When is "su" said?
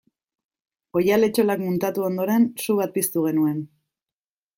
2.65-2.77